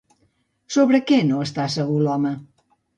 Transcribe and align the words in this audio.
Sobre 0.77 1.03
què 1.13 1.21
no 1.29 1.45
està 1.49 1.69
segur 1.77 2.05
l'home? 2.09 2.37